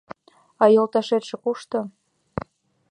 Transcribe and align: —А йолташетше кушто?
—А 0.61 0.63
йолташетше 0.75 1.35
кушто? 1.43 1.79